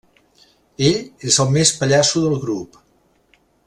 [0.87, 0.97] Ell
[1.33, 2.85] és el més pallasso del grup.